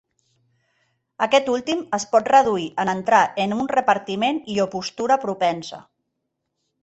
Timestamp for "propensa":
5.27-5.83